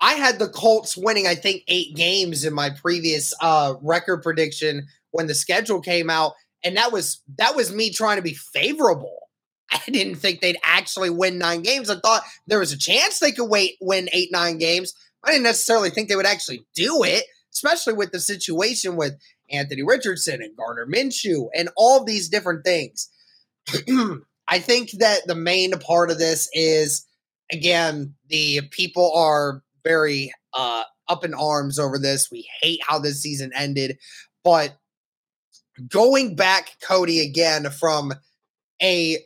I 0.01 0.13
had 0.13 0.39
the 0.39 0.49
Colts 0.49 0.97
winning, 0.97 1.27
I 1.27 1.35
think, 1.35 1.63
eight 1.67 1.97
games 1.97 2.45
in 2.45 2.55
my 2.55 2.71
previous 2.71 3.35
uh, 3.41 3.75
record 3.83 4.23
prediction 4.23 4.87
when 5.11 5.27
the 5.27 5.35
schedule 5.35 5.81
came 5.81 6.09
out, 6.09 6.35
and 6.63 6.77
that 6.77 6.93
was 6.93 7.21
that 7.39 7.57
was 7.57 7.75
me 7.75 7.91
trying 7.91 8.17
to 8.17 8.23
be 8.23 8.35
favorable. 8.35 9.26
I 9.87 9.91
didn't 9.91 10.17
think 10.17 10.41
they'd 10.41 10.59
actually 10.65 11.11
win 11.11 11.39
nine 11.39 11.63
games. 11.63 11.91
I 11.91 11.99
thought 12.01 12.23
there 12.47 12.59
was 12.59 12.73
a 12.73 12.79
chance 12.79 13.19
they 13.19 13.33
could 13.33 13.49
wait 13.49 13.77
win 13.81 14.09
eight 14.13 14.31
nine 14.33 14.59
games. 14.59 14.95
I 15.25 15.31
didn't 15.31 15.45
necessarily 15.45 15.91
think 15.91 16.09
they 16.09 16.17
would 16.17 16.27
actually 16.27 16.67
do 16.75 17.03
it, 17.03 17.25
especially 17.53 17.95
with 17.95 18.13
the 18.13 18.21
situation 18.21 18.97
with 18.97 19.15
Anthony 19.51 19.83
Richardson 19.83 20.43
and 20.43 20.57
Gardner 20.57 20.87
Minshew 20.87 21.49
and 21.55 21.69
all 21.77 22.05
these 22.05 22.29
different 22.29 22.65
things. 22.65 23.11
I 24.49 24.61
think 24.61 24.93
that 24.99 25.27
the 25.27 25.35
main 25.35 25.73
part 25.73 26.11
of 26.11 26.19
this 26.19 26.49
is 26.53 27.07
again, 27.53 28.15
the 28.29 28.63
people 28.71 29.13
are 29.15 29.63
very 29.85 30.33
uh, 30.53 30.85
up 31.09 31.25
in 31.25 31.35
arms 31.35 31.79
over 31.79 31.99
this. 31.99 32.31
We 32.31 32.49
hate 32.61 32.81
how 32.87 32.99
this 32.99 33.23
season 33.23 33.53
ended. 33.55 33.99
But 34.45 34.77
going 35.89 36.37
back, 36.37 36.71
Cody, 36.83 37.21
again, 37.21 37.71
from 37.71 38.13
a 38.83 39.19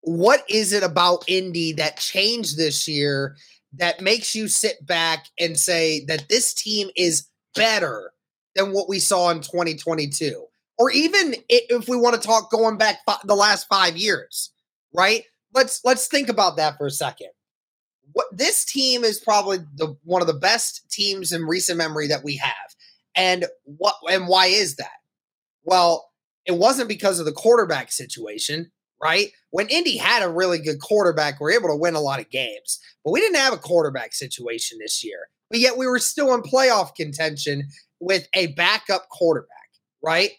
what 0.00 0.44
is 0.48 0.72
it 0.72 0.82
about 0.82 1.24
Indy 1.28 1.72
that 1.74 1.98
changed 1.98 2.56
this 2.56 2.88
year 2.88 3.36
that 3.74 4.00
makes 4.00 4.34
you 4.34 4.48
sit 4.48 4.84
back 4.86 5.26
and 5.38 5.58
say 5.58 6.04
that 6.06 6.28
this 6.28 6.54
team 6.54 6.88
is 6.96 7.28
better 7.54 8.12
than 8.54 8.72
what 8.72 8.88
we 8.88 8.98
saw 8.98 9.30
in 9.30 9.40
2022? 9.40 10.44
Or 10.78 10.90
even 10.90 11.34
if 11.48 11.88
we 11.88 11.96
want 11.96 12.14
to 12.14 12.26
talk 12.26 12.50
going 12.50 12.78
back 12.78 12.98
the 13.24 13.34
last 13.34 13.66
five 13.68 13.96
years, 13.96 14.52
right? 14.94 15.24
Let's 15.52 15.80
let's 15.84 16.06
think 16.06 16.28
about 16.28 16.56
that 16.56 16.78
for 16.78 16.86
a 16.86 16.90
second 16.90 17.30
what 18.12 18.26
this 18.32 18.64
team 18.64 19.04
is 19.04 19.20
probably 19.20 19.58
the 19.76 19.96
one 20.04 20.20
of 20.20 20.26
the 20.26 20.34
best 20.34 20.90
teams 20.90 21.32
in 21.32 21.44
recent 21.44 21.78
memory 21.78 22.08
that 22.08 22.24
we 22.24 22.36
have. 22.36 22.52
And 23.14 23.46
what 23.64 23.94
and 24.10 24.28
why 24.28 24.46
is 24.46 24.76
that? 24.76 24.90
Well, 25.64 26.10
it 26.46 26.52
wasn't 26.52 26.88
because 26.88 27.18
of 27.18 27.26
the 27.26 27.32
quarterback 27.32 27.92
situation, 27.92 28.70
right? 29.02 29.30
When 29.50 29.68
Indy 29.68 29.96
had 29.96 30.22
a 30.22 30.30
really 30.30 30.58
good 30.58 30.80
quarterback, 30.80 31.40
we 31.40 31.44
were 31.44 31.52
able 31.52 31.68
to 31.68 31.76
win 31.76 31.94
a 31.94 32.00
lot 32.00 32.20
of 32.20 32.30
games. 32.30 32.78
But 33.04 33.12
we 33.12 33.20
didn't 33.20 33.36
have 33.36 33.52
a 33.52 33.58
quarterback 33.58 34.12
situation 34.12 34.78
this 34.80 35.04
year. 35.04 35.28
But 35.50 35.60
yet 35.60 35.78
we 35.78 35.86
were 35.86 35.98
still 35.98 36.34
in 36.34 36.42
playoff 36.42 36.94
contention 36.94 37.68
with 38.00 38.28
a 38.34 38.48
backup 38.48 39.08
quarterback, 39.08 39.68
right? 40.02 40.32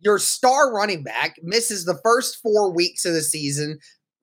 Your 0.00 0.18
star 0.18 0.72
running 0.72 1.02
back 1.02 1.36
misses 1.42 1.84
the 1.84 2.00
first 2.02 2.40
four 2.42 2.72
weeks 2.72 3.04
of 3.04 3.12
the 3.12 3.22
season 3.22 3.78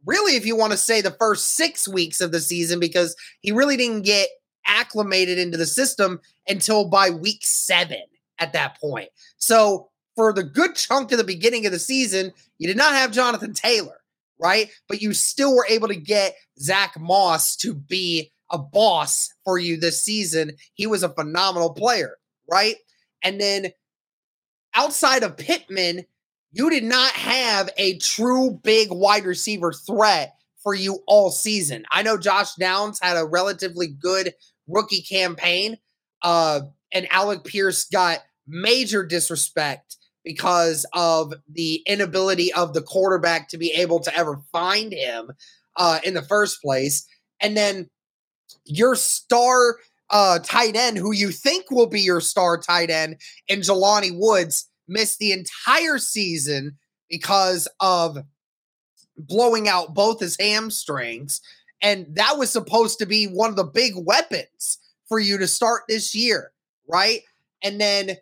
really, 0.05 0.35
if 0.35 0.45
you 0.45 0.55
want 0.55 0.71
to 0.71 0.77
say 0.77 1.01
the 1.01 1.15
first 1.19 1.55
six 1.55 1.87
weeks 1.87 2.21
of 2.21 2.31
the 2.31 2.39
season, 2.39 2.79
because 2.79 3.15
he 3.41 3.51
really 3.51 3.77
didn't 3.77 4.01
get 4.03 4.29
acclimated 4.65 5.37
into 5.37 5.57
the 5.57 5.65
system 5.65 6.19
until 6.47 6.89
by 6.89 7.09
week 7.09 7.39
seven 7.41 8.03
at 8.39 8.53
that 8.53 8.79
point. 8.79 9.09
So, 9.37 9.89
for 10.15 10.33
the 10.33 10.43
good 10.43 10.75
chunk 10.75 11.11
of 11.11 11.17
the 11.17 11.23
beginning 11.23 11.65
of 11.65 11.71
the 11.71 11.79
season, 11.79 12.31
you 12.57 12.67
did 12.67 12.77
not 12.77 12.93
have 12.93 13.11
Jonathan 13.11 13.53
Taylor, 13.53 14.01
right? 14.39 14.69
But 14.87 15.01
you 15.01 15.13
still 15.13 15.55
were 15.55 15.65
able 15.69 15.87
to 15.87 15.95
get 15.95 16.35
Zach 16.59 16.99
Moss 16.99 17.55
to 17.57 17.73
be 17.73 18.31
a 18.49 18.57
boss 18.57 19.33
for 19.45 19.57
you 19.57 19.77
this 19.77 20.03
season. 20.03 20.51
He 20.73 20.85
was 20.87 21.03
a 21.03 21.09
phenomenal 21.09 21.73
player, 21.73 22.17
right? 22.49 22.75
And 23.23 23.39
then 23.39 23.67
outside 24.73 25.23
of 25.23 25.37
Pittman, 25.37 26.05
you 26.51 26.69
did 26.69 26.83
not 26.83 27.11
have 27.13 27.69
a 27.77 27.97
true 27.97 28.59
big 28.63 28.89
wide 28.91 29.25
receiver 29.25 29.71
threat 29.71 30.35
for 30.61 30.73
you 30.73 30.99
all 31.07 31.31
season. 31.31 31.85
I 31.91 32.03
know 32.03 32.17
Josh 32.17 32.55
Downs 32.55 32.99
had 33.01 33.17
a 33.17 33.25
relatively 33.25 33.87
good 33.87 34.33
rookie 34.67 35.01
campaign, 35.01 35.77
uh, 36.21 36.61
and 36.91 37.07
Alec 37.11 37.45
Pierce 37.45 37.85
got 37.85 38.19
major 38.47 39.05
disrespect 39.05 39.95
because 40.23 40.85
of 40.93 41.33
the 41.49 41.81
inability 41.85 42.53
of 42.53 42.73
the 42.73 42.81
quarterback 42.81 43.49
to 43.49 43.57
be 43.57 43.71
able 43.71 43.99
to 43.99 44.15
ever 44.15 44.39
find 44.51 44.93
him 44.93 45.31
uh, 45.77 45.99
in 46.03 46.13
the 46.13 46.21
first 46.21 46.61
place. 46.61 47.05
And 47.39 47.57
then 47.57 47.89
your 48.65 48.95
star 48.95 49.77
uh, 50.09 50.39
tight 50.39 50.75
end, 50.75 50.97
who 50.97 51.13
you 51.13 51.31
think 51.31 51.71
will 51.71 51.87
be 51.87 52.01
your 52.01 52.21
star 52.21 52.57
tight 52.57 52.89
end, 52.89 53.17
in 53.47 53.61
Jelani 53.61 54.11
Woods, 54.13 54.69
missed 54.87 55.19
the 55.19 55.31
entire 55.31 55.97
season 55.97 56.77
because 57.09 57.67
of 57.79 58.19
blowing 59.17 59.67
out 59.67 59.93
both 59.93 60.19
his 60.19 60.37
hamstrings. 60.39 61.41
And 61.81 62.05
that 62.15 62.37
was 62.37 62.51
supposed 62.51 62.99
to 62.99 63.05
be 63.05 63.25
one 63.25 63.49
of 63.49 63.55
the 63.55 63.63
big 63.63 63.93
weapons 63.95 64.77
for 65.07 65.19
you 65.19 65.37
to 65.37 65.47
start 65.47 65.83
this 65.87 66.13
year, 66.13 66.51
right? 66.87 67.21
And 67.63 67.79
then 67.79 68.17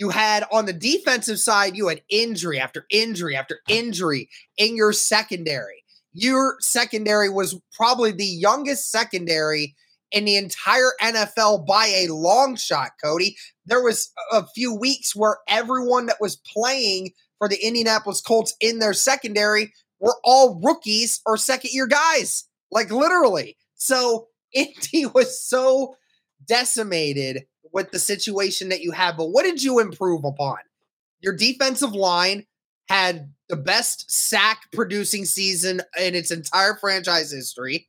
you 0.00 0.08
had 0.08 0.44
on 0.50 0.64
the 0.64 0.72
defensive 0.72 1.38
side, 1.38 1.76
you 1.76 1.88
had 1.88 2.00
injury 2.08 2.58
after 2.58 2.86
injury 2.90 3.36
after 3.36 3.60
injury 3.68 4.30
in 4.56 4.74
your 4.74 4.94
secondary. 4.94 5.84
Your 6.14 6.56
secondary 6.60 7.28
was 7.28 7.60
probably 7.76 8.10
the 8.10 8.24
youngest 8.24 8.90
secondary 8.90 9.76
in 10.10 10.24
the 10.24 10.36
entire 10.36 10.92
NFL 11.02 11.66
by 11.66 11.86
a 11.86 12.08
long 12.08 12.56
shot, 12.56 12.92
Cody. 13.04 13.36
There 13.66 13.82
was 13.82 14.10
a 14.32 14.46
few 14.46 14.74
weeks 14.74 15.14
where 15.14 15.36
everyone 15.46 16.06
that 16.06 16.16
was 16.18 16.36
playing 16.36 17.10
for 17.38 17.46
the 17.46 17.62
Indianapolis 17.62 18.22
Colts 18.22 18.56
in 18.58 18.78
their 18.78 18.94
secondary 18.94 19.70
were 20.00 20.16
all 20.24 20.58
rookies 20.64 21.20
or 21.26 21.36
second 21.36 21.72
year 21.74 21.86
guys, 21.86 22.44
like 22.70 22.90
literally. 22.90 23.58
So 23.74 24.28
Indy 24.54 25.06
was 25.14 25.46
so 25.46 25.94
decimated 26.46 27.44
with 27.72 27.90
the 27.90 27.98
situation 27.98 28.68
that 28.70 28.80
you 28.80 28.92
have. 28.92 29.16
But 29.16 29.30
what 29.30 29.44
did 29.44 29.62
you 29.62 29.78
improve 29.78 30.24
upon? 30.24 30.58
Your 31.20 31.34
defensive 31.34 31.92
line 31.92 32.46
had 32.88 33.32
the 33.48 33.56
best 33.56 34.10
sack 34.10 34.62
producing 34.72 35.24
season 35.24 35.80
in 36.00 36.14
its 36.14 36.30
entire 36.30 36.76
franchise 36.76 37.30
history. 37.30 37.88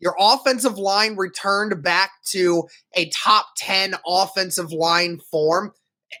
Your 0.00 0.16
offensive 0.18 0.78
line 0.78 1.16
returned 1.16 1.82
back 1.82 2.10
to 2.26 2.66
a 2.94 3.10
top 3.10 3.46
10 3.58 3.94
offensive 4.06 4.72
line 4.72 5.20
form. 5.30 5.72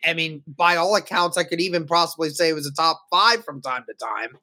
I 0.04 0.12
mean, 0.14 0.42
by 0.46 0.76
all 0.76 0.94
accounts, 0.94 1.36
I 1.36 1.44
could 1.44 1.60
even 1.60 1.86
possibly 1.86 2.30
say 2.30 2.50
it 2.50 2.54
was 2.54 2.66
a 2.66 2.72
top 2.72 3.00
five 3.10 3.44
from 3.44 3.62
time 3.62 3.84
to 3.88 3.94
time. 3.94 4.38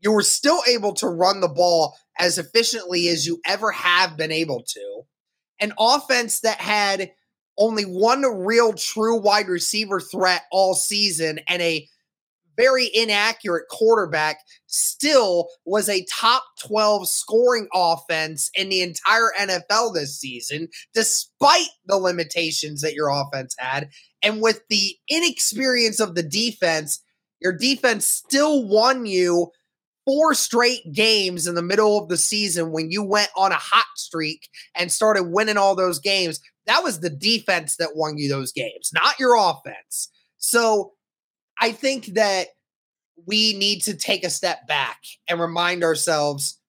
You 0.00 0.12
were 0.12 0.22
still 0.22 0.62
able 0.68 0.94
to 0.94 1.06
run 1.06 1.40
the 1.40 1.48
ball 1.48 1.96
as 2.18 2.38
efficiently 2.38 3.08
as 3.08 3.26
you 3.26 3.40
ever 3.46 3.70
have 3.70 4.16
been 4.16 4.32
able 4.32 4.62
to. 4.62 5.02
An 5.60 5.72
offense 5.78 6.40
that 6.40 6.60
had 6.60 7.12
only 7.58 7.84
one 7.84 8.22
real 8.22 8.72
true 8.72 9.20
wide 9.20 9.48
receiver 9.48 10.00
threat 10.00 10.42
all 10.50 10.74
season 10.74 11.40
and 11.48 11.60
a 11.60 11.86
very 12.58 12.90
inaccurate 12.92 13.68
quarterback 13.70 14.40
still 14.66 15.48
was 15.64 15.88
a 15.88 16.04
top 16.10 16.42
12 16.66 17.08
scoring 17.08 17.68
offense 17.72 18.50
in 18.54 18.68
the 18.68 18.82
entire 18.82 19.30
NFL 19.38 19.94
this 19.94 20.18
season, 20.18 20.68
despite 20.92 21.68
the 21.86 21.96
limitations 21.96 22.82
that 22.82 22.94
your 22.94 23.08
offense 23.08 23.54
had. 23.58 23.88
And 24.22 24.42
with 24.42 24.62
the 24.68 24.96
inexperience 25.08 26.00
of 26.00 26.16
the 26.16 26.22
defense, 26.22 27.00
your 27.40 27.52
defense 27.52 28.06
still 28.06 28.66
won 28.66 29.06
you 29.06 29.52
four 30.04 30.34
straight 30.34 30.92
games 30.92 31.46
in 31.46 31.54
the 31.54 31.62
middle 31.62 31.98
of 31.98 32.08
the 32.08 32.16
season 32.16 32.72
when 32.72 32.90
you 32.90 33.04
went 33.04 33.28
on 33.36 33.52
a 33.52 33.56
hot 33.56 33.84
streak 33.94 34.48
and 34.74 34.90
started 34.90 35.24
winning 35.24 35.58
all 35.58 35.76
those 35.76 36.00
games. 36.00 36.40
That 36.68 36.84
was 36.84 37.00
the 37.00 37.10
defense 37.10 37.76
that 37.76 37.96
won 37.96 38.18
you 38.18 38.28
those 38.28 38.52
games, 38.52 38.90
not 38.92 39.18
your 39.18 39.36
offense. 39.36 40.10
So 40.36 40.92
I 41.58 41.72
think 41.72 42.06
that 42.14 42.48
we 43.26 43.54
need 43.54 43.80
to 43.80 43.96
take 43.96 44.22
a 44.22 44.30
step 44.30 44.68
back 44.68 44.98
and 45.28 45.40
remind 45.40 45.82
ourselves 45.82 46.60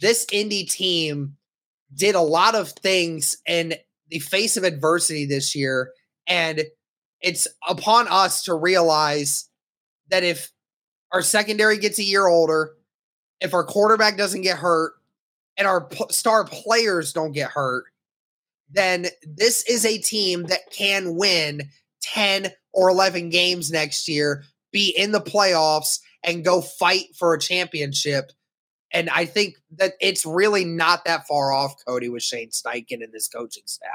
this 0.00 0.26
Indy 0.32 0.64
team 0.64 1.36
did 1.94 2.16
a 2.16 2.20
lot 2.20 2.56
of 2.56 2.70
things 2.70 3.36
in 3.46 3.74
the 4.08 4.18
face 4.18 4.56
of 4.56 4.64
adversity 4.64 5.24
this 5.24 5.54
year. 5.54 5.92
And 6.26 6.64
it's 7.20 7.46
upon 7.68 8.08
us 8.08 8.42
to 8.44 8.54
realize 8.54 9.48
that 10.10 10.24
if 10.24 10.50
our 11.12 11.22
secondary 11.22 11.78
gets 11.78 12.00
a 12.00 12.04
year 12.04 12.26
older, 12.26 12.72
if 13.40 13.54
our 13.54 13.64
quarterback 13.64 14.16
doesn't 14.16 14.42
get 14.42 14.58
hurt 14.58 14.94
and 15.56 15.68
our 15.68 15.86
p- 15.86 16.04
star 16.10 16.44
players 16.44 17.12
don't 17.12 17.32
get 17.32 17.50
hurt, 17.50 17.84
then 18.74 19.06
this 19.26 19.64
is 19.68 19.86
a 19.86 19.98
team 19.98 20.44
that 20.44 20.70
can 20.70 21.16
win 21.16 21.62
10 22.02 22.52
or 22.72 22.90
11 22.90 23.30
games 23.30 23.70
next 23.70 24.08
year, 24.08 24.44
be 24.72 24.88
in 24.96 25.12
the 25.12 25.20
playoffs, 25.20 26.00
and 26.22 26.44
go 26.44 26.60
fight 26.60 27.06
for 27.16 27.34
a 27.34 27.40
championship. 27.40 28.32
And 28.92 29.08
I 29.10 29.24
think 29.24 29.54
that 29.76 29.94
it's 30.00 30.26
really 30.26 30.64
not 30.64 31.04
that 31.04 31.26
far 31.26 31.52
off, 31.52 31.74
Cody, 31.86 32.08
with 32.08 32.22
Shane 32.22 32.50
Steichen 32.50 33.02
and 33.02 33.12
this 33.12 33.28
coaching 33.28 33.64
staff. 33.66 33.90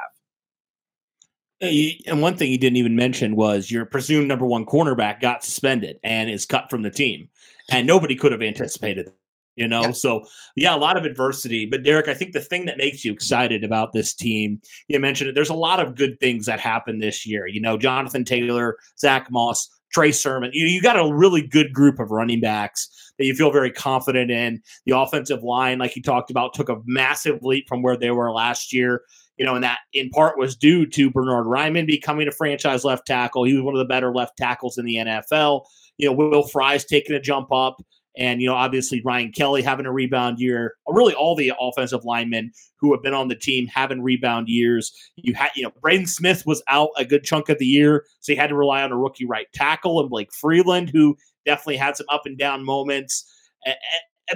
And 1.61 2.21
one 2.21 2.37
thing 2.37 2.47
he 2.47 2.57
didn't 2.57 2.77
even 2.77 2.95
mention 2.95 3.35
was 3.35 3.69
your 3.69 3.85
presumed 3.85 4.29
number 4.29 4.45
one 4.45 4.65
cornerback 4.65 5.19
got 5.19 5.43
suspended 5.43 5.99
and 6.03 6.29
is 6.29 6.45
cut 6.45 6.69
from 6.69 6.83
the 6.83 6.89
team. 6.89 7.27
And 7.69 7.85
nobody 7.85 8.15
could 8.15 8.31
have 8.31 8.41
anticipated 8.41 9.11
you 9.59 9.67
know 9.67 9.81
yeah. 9.81 9.91
so 9.91 10.25
yeah 10.55 10.73
a 10.73 10.77
lot 10.77 10.97
of 10.97 11.03
adversity 11.03 11.65
but 11.65 11.83
derek 11.83 12.07
i 12.07 12.13
think 12.13 12.31
the 12.31 12.39
thing 12.39 12.65
that 12.65 12.77
makes 12.77 13.03
you 13.03 13.11
excited 13.11 13.63
about 13.63 13.91
this 13.91 14.13
team 14.13 14.59
you 14.87 14.99
mentioned 14.99 15.29
it 15.29 15.35
there's 15.35 15.49
a 15.49 15.53
lot 15.53 15.79
of 15.79 15.95
good 15.95 16.19
things 16.19 16.45
that 16.45 16.59
happened 16.59 17.03
this 17.03 17.25
year 17.27 17.45
you 17.45 17.61
know 17.61 17.77
jonathan 17.77 18.23
taylor 18.23 18.77
zach 18.97 19.29
moss 19.29 19.69
trey 19.91 20.11
sermon 20.11 20.49
you, 20.53 20.65
you 20.65 20.81
got 20.81 20.97
a 20.97 21.13
really 21.13 21.45
good 21.45 21.73
group 21.73 21.99
of 21.99 22.09
running 22.09 22.39
backs 22.39 23.11
that 23.17 23.25
you 23.25 23.35
feel 23.35 23.51
very 23.51 23.71
confident 23.71 24.31
in 24.31 24.61
the 24.85 24.97
offensive 24.97 25.43
line 25.43 25.77
like 25.77 25.95
you 25.95 26.01
talked 26.01 26.31
about 26.31 26.53
took 26.53 26.69
a 26.69 26.77
massive 26.85 27.39
leap 27.43 27.67
from 27.67 27.81
where 27.81 27.97
they 27.97 28.11
were 28.11 28.31
last 28.31 28.71
year 28.71 29.01
you 29.39 29.45
know, 29.45 29.55
and 29.55 29.63
that 29.63 29.79
in 29.93 30.09
part 30.09 30.37
was 30.37 30.55
due 30.55 30.85
to 30.85 31.09
Bernhard 31.09 31.45
Raimann 31.45 31.87
becoming 31.87 32.27
a 32.27 32.31
franchise 32.31 32.83
left 32.83 33.07
tackle. 33.07 33.45
He 33.45 33.53
was 33.53 33.63
one 33.63 33.73
of 33.73 33.79
the 33.79 33.85
better 33.85 34.13
left 34.13 34.35
tackles 34.35 34.77
in 34.77 34.85
the 34.85 34.97
NFL. 34.97 35.63
You 35.97 36.07
know, 36.09 36.13
Will 36.13 36.43
Fries 36.43 36.83
taking 36.83 37.15
a 37.15 37.21
jump 37.21 37.49
up. 37.49 37.81
And, 38.17 38.41
you 38.41 38.47
know, 38.47 38.55
obviously 38.55 39.01
Ryan 39.05 39.31
Kelly 39.31 39.61
having 39.61 39.85
a 39.85 39.91
rebound 39.91 40.39
year. 40.39 40.75
Uh, 40.87 40.93
really, 40.93 41.13
all 41.13 41.35
the 41.35 41.53
offensive 41.59 42.03
linemen 42.03 42.51
who 42.79 42.91
have 42.91 43.03
been 43.03 43.13
on 43.13 43.27
the 43.27 43.35
team 43.35 43.67
having 43.67 44.01
rebound 44.01 44.49
years. 44.49 44.91
You 45.15 45.33
had, 45.33 45.51
you 45.55 45.63
know, 45.63 45.71
Braden 45.81 46.07
Smith 46.07 46.43
was 46.45 46.61
out 46.67 46.89
a 46.97 47.05
good 47.05 47.23
chunk 47.23 47.49
of 47.49 47.59
the 47.59 47.65
year, 47.65 48.05
so 48.19 48.31
you 48.31 48.37
had 48.37 48.49
to 48.49 48.55
rely 48.55 48.81
on 48.81 48.91
a 48.91 48.97
rookie 48.97 49.25
right 49.25 49.47
tackle 49.53 49.99
and 49.99 50.09
Blake 50.09 50.33
Freeland, 50.33 50.89
who 50.89 51.15
definitely 51.45 51.77
had 51.77 51.95
some 51.95 52.07
up 52.09 52.23
and 52.25 52.37
down 52.37 52.65
moments. 52.65 53.25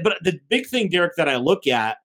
But 0.01 0.18
the 0.24 0.39
big 0.50 0.68
thing, 0.68 0.89
Derek, 0.89 1.15
that 1.18 1.30
I 1.30 1.36
look 1.38 1.68
at 1.68 1.98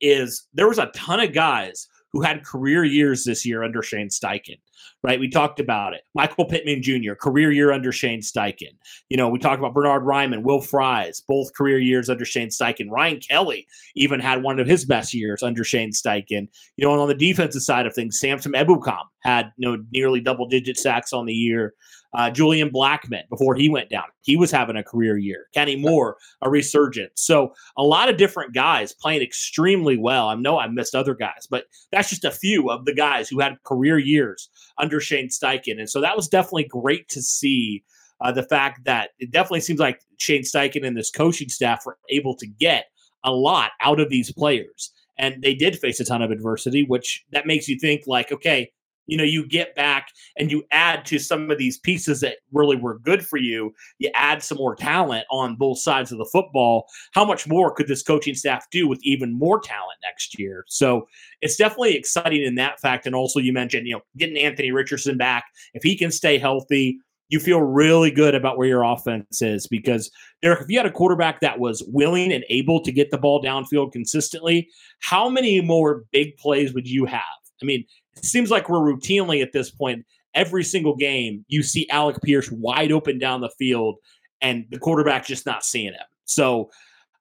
is 0.00 0.46
there 0.52 0.68
was 0.68 0.78
a 0.78 0.90
ton 0.94 1.20
of 1.20 1.32
guys 1.32 1.86
who 2.18 2.24
had 2.24 2.44
career 2.44 2.82
years 2.82 3.22
this 3.22 3.46
year 3.46 3.62
under 3.62 3.80
Shane 3.80 4.08
Steichen, 4.08 4.58
right? 5.04 5.20
We 5.20 5.28
talked 5.28 5.60
about 5.60 5.94
it. 5.94 6.02
Michael 6.16 6.46
Pittman 6.46 6.82
Jr., 6.82 7.14
career 7.14 7.52
year 7.52 7.70
under 7.70 7.92
Shane 7.92 8.22
Steichen. 8.22 8.74
You 9.08 9.16
know, 9.16 9.28
we 9.28 9.38
talked 9.38 9.60
about 9.60 9.72
Bernhard 9.72 10.02
Raimann, 10.02 10.42
Will 10.42 10.60
Fries, 10.60 11.20
both 11.20 11.54
career 11.54 11.78
years 11.78 12.10
under 12.10 12.24
Shane 12.24 12.48
Steichen. 12.48 12.90
Ryan 12.90 13.20
Kelly 13.20 13.68
even 13.94 14.18
had 14.18 14.42
one 14.42 14.58
of 14.58 14.66
his 14.66 14.84
best 14.84 15.14
years 15.14 15.44
under 15.44 15.62
Shane 15.62 15.92
Steichen. 15.92 16.48
You 16.76 16.86
know, 16.86 16.92
and 16.92 17.00
on 17.00 17.08
the 17.08 17.14
defensive 17.14 17.62
side 17.62 17.86
of 17.86 17.94
things, 17.94 18.18
Samson 18.18 18.52
Ebukam 18.52 19.04
had 19.20 19.52
you 19.56 19.68
know 19.68 19.84
nearly 19.92 20.20
double 20.20 20.48
digit 20.48 20.78
sacks 20.78 21.12
on 21.12 21.26
the 21.26 21.34
year. 21.34 21.74
Uh, 22.14 22.30
Julian 22.30 22.70
Blackmon, 22.70 23.28
before 23.28 23.54
he 23.54 23.68
went 23.68 23.90
down, 23.90 24.04
he 24.22 24.34
was 24.36 24.50
having 24.50 24.76
a 24.76 24.82
career 24.82 25.18
year. 25.18 25.46
Kenny 25.52 25.76
Moore, 25.76 26.16
a 26.40 26.48
resurgence. 26.48 27.20
So 27.20 27.52
a 27.76 27.82
lot 27.82 28.08
of 28.08 28.16
different 28.16 28.54
guys 28.54 28.94
playing 28.94 29.20
extremely 29.20 29.98
well. 29.98 30.28
I 30.28 30.34
know 30.34 30.58
I 30.58 30.68
missed 30.68 30.94
other 30.94 31.14
guys, 31.14 31.46
but 31.50 31.64
that's 31.92 32.08
just 32.08 32.24
a 32.24 32.30
few 32.30 32.70
of 32.70 32.86
the 32.86 32.94
guys 32.94 33.28
who 33.28 33.40
had 33.40 33.62
career 33.62 33.98
years 33.98 34.48
under 34.78 35.00
Shane 35.00 35.28
Steichen. 35.28 35.78
And 35.78 35.90
so 35.90 36.00
that 36.00 36.16
was 36.16 36.28
definitely 36.28 36.64
great 36.64 37.08
to 37.10 37.22
see. 37.22 37.84
Uh, 38.20 38.32
the 38.32 38.42
fact 38.42 38.84
that 38.84 39.10
it 39.20 39.30
definitely 39.30 39.60
seems 39.60 39.78
like 39.78 40.00
Shane 40.16 40.42
Steichen 40.42 40.84
and 40.84 40.96
this 40.96 41.08
coaching 41.08 41.48
staff 41.48 41.86
were 41.86 41.98
able 42.10 42.34
to 42.34 42.48
get 42.48 42.86
a 43.22 43.30
lot 43.30 43.70
out 43.80 44.00
of 44.00 44.08
these 44.08 44.32
players. 44.32 44.90
And 45.18 45.42
they 45.42 45.54
did 45.54 45.78
face 45.78 46.00
a 46.00 46.04
ton 46.04 46.22
of 46.22 46.30
adversity, 46.30 46.84
which 46.84 47.24
that 47.32 47.46
makes 47.46 47.68
you 47.68 47.78
think 47.78 48.04
like, 48.06 48.32
okay, 48.32 48.72
you 49.08 49.16
know 49.16 49.24
you 49.24 49.46
get 49.46 49.74
back 49.74 50.08
and 50.36 50.52
you 50.52 50.62
add 50.70 51.04
to 51.04 51.18
some 51.18 51.50
of 51.50 51.58
these 51.58 51.78
pieces 51.78 52.20
that 52.20 52.36
really 52.52 52.76
were 52.76 52.98
good 53.00 53.26
for 53.26 53.36
you 53.36 53.74
you 53.98 54.10
add 54.14 54.42
some 54.42 54.58
more 54.58 54.76
talent 54.76 55.24
on 55.30 55.56
both 55.56 55.78
sides 55.78 56.12
of 56.12 56.18
the 56.18 56.28
football 56.30 56.86
how 57.12 57.24
much 57.24 57.48
more 57.48 57.72
could 57.74 57.88
this 57.88 58.02
coaching 58.02 58.34
staff 58.34 58.64
do 58.70 58.86
with 58.86 59.00
even 59.02 59.36
more 59.36 59.60
talent 59.60 59.98
next 60.02 60.38
year 60.38 60.64
so 60.68 61.08
it's 61.40 61.56
definitely 61.56 61.96
exciting 61.96 62.44
in 62.44 62.54
that 62.54 62.78
fact 62.78 63.06
and 63.06 63.16
also 63.16 63.40
you 63.40 63.52
mentioned 63.52 63.86
you 63.86 63.94
know 63.94 64.02
getting 64.16 64.38
anthony 64.38 64.70
richardson 64.70 65.16
back 65.16 65.44
if 65.74 65.82
he 65.82 65.96
can 65.96 66.10
stay 66.10 66.38
healthy 66.38 66.98
you 67.30 67.38
feel 67.38 67.60
really 67.60 68.10
good 68.10 68.34
about 68.34 68.56
where 68.56 68.68
your 68.68 68.82
offense 68.82 69.42
is 69.42 69.66
because 69.66 70.10
Derek, 70.42 70.62
if 70.62 70.70
you 70.70 70.78
had 70.78 70.86
a 70.86 70.90
quarterback 70.90 71.40
that 71.40 71.58
was 71.58 71.82
willing 71.88 72.32
and 72.32 72.44
able 72.48 72.80
to 72.82 72.92
get 72.92 73.10
the 73.10 73.18
ball 73.18 73.42
downfield 73.42 73.92
consistently, 73.92 74.68
how 75.00 75.28
many 75.28 75.60
more 75.60 76.04
big 76.10 76.36
plays 76.38 76.72
would 76.72 76.88
you 76.88 77.04
have? 77.04 77.22
I 77.62 77.66
mean, 77.66 77.84
seems 78.24 78.50
like 78.50 78.68
we're 78.68 78.78
routinely 78.78 79.42
at 79.42 79.52
this 79.52 79.70
point 79.70 80.04
every 80.34 80.62
single 80.62 80.94
game 80.94 81.44
you 81.48 81.62
see 81.62 81.88
Alec 81.90 82.16
Pierce 82.22 82.50
wide 82.50 82.92
open 82.92 83.18
down 83.18 83.40
the 83.40 83.50
field 83.58 83.96
and 84.40 84.64
the 84.70 84.78
quarterback 84.78 85.26
just 85.26 85.46
not 85.46 85.64
seeing 85.64 85.92
him. 85.92 86.06
So 86.24 86.70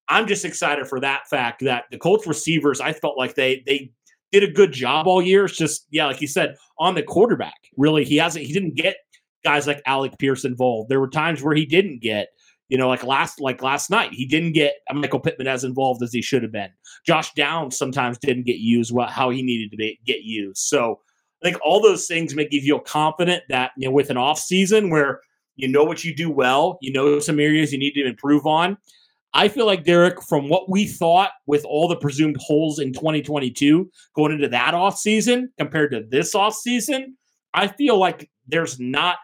I'm 0.10 0.28
just 0.28 0.46
excited 0.46 0.88
for 0.88 1.00
that 1.00 1.28
fact 1.28 1.64
that 1.64 1.86
the 1.92 1.98
Colts 1.98 2.28
receivers, 2.28 2.80
I 2.80 2.94
felt 2.94 3.18
like 3.18 3.36
they 3.36 3.64
they 3.66 3.92
did 4.32 4.44
a 4.44 4.52
good 4.52 4.72
job 4.72 5.08
all 5.08 5.22
year. 5.22 5.46
It's 5.46 5.58
just 5.58 5.88
yeah, 5.90 6.06
like 6.06 6.22
you 6.22 6.28
said, 6.28 6.56
on 6.80 6.96
the 6.96 7.04
quarterback. 7.04 7.58
Really, 7.78 8.04
he 8.04 8.18
hasn't 8.18 8.46
he 8.46 8.54
didn't 8.54 8.76
get 8.76 8.98
guys 9.44 9.68
like 9.68 9.82
Alec 9.86 10.18
Pierce 10.18 10.46
involved. 10.46 10.90
There 10.90 11.00
were 11.00 11.10
times 11.10 11.42
where 11.42 11.56
he 11.56 11.66
didn't 11.66 12.02
get 12.02 12.30
you 12.70 12.78
know, 12.78 12.88
like 12.88 13.04
last 13.04 13.40
like 13.40 13.62
last 13.62 13.90
night, 13.90 14.14
he 14.14 14.26
didn't 14.26 14.54
get 14.54 14.76
Michael 14.94 15.20
Pittman 15.20 15.48
as 15.48 15.64
involved 15.64 16.04
as 16.04 16.12
he 16.12 16.22
should 16.22 16.44
have 16.44 16.52
been. 16.52 16.70
Josh 17.06 17.34
Downs 17.34 17.78
sometimes 17.78 18.18
didn't 18.18 18.46
get 18.46 18.58
used 18.58 18.94
how 19.10 19.30
he 19.30 19.42
needed 19.42 19.72
to 19.72 19.78
be, 19.78 20.00
get 20.06 20.24
used. 20.24 20.60
So 20.60 21.00
I 21.42 21.46
think 21.46 21.58
all 21.64 21.82
those 21.82 22.08
things 22.08 22.36
make 22.36 22.52
you 22.52 22.62
feel 22.62 22.80
confident 22.80 23.44
that 23.50 23.72
you 23.78 23.88
know 23.88 23.94
with 23.94 24.10
an 24.10 24.18
off 24.18 24.40
season 24.40 24.90
where 24.90 25.22
you 25.56 25.68
know 25.68 25.84
what 25.84 26.04
you 26.04 26.16
do 26.16 26.30
well, 26.30 26.78
you 26.82 26.92
know 26.92 27.20
some 27.20 27.40
areas 27.40 27.72
you 27.72 27.80
need 27.80 27.94
to 27.94 28.06
improve 28.06 28.46
on. 28.46 28.78
I 29.34 29.50
feel 29.50 29.66
like 29.66 29.84
Derek, 29.84 30.22
from 30.24 30.50
what 30.50 30.70
we 30.70 30.88
thought 30.88 31.32
with 31.46 31.64
all 31.66 31.88
the 31.88 31.96
presumed 31.96 32.38
holes 32.40 32.80
in 32.80 32.92
2022 32.94 33.90
going 34.16 34.32
into 34.32 34.48
that 34.50 34.74
off 34.74 34.98
season 34.98 35.52
compared 35.60 35.92
to 35.92 36.04
this 36.10 36.34
off 36.34 36.56
season, 36.56 37.16
I 37.54 37.68
feel 37.68 37.98
like 37.98 38.30
there's 38.48 38.80
not 38.80 39.18